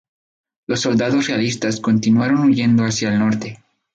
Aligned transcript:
Los 0.65 0.79
soldados 0.81 1.27
realistas 1.27 1.79
continuaron 1.79 2.39
huyendo 2.39 2.85
hacia 2.85 3.09
el 3.13 3.19
norte. 3.19 3.59